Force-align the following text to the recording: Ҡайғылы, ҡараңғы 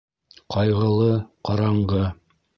Ҡайғылы, 0.55 1.11
ҡараңғы 1.51 2.05